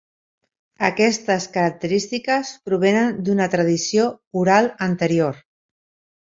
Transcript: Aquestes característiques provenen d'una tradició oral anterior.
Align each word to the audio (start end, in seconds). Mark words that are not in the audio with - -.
Aquestes 0.85 1.45
característiques 1.57 2.53
provenen 2.69 3.13
d'una 3.29 3.47
tradició 3.57 4.09
oral 4.45 4.71
anterior. 4.89 5.39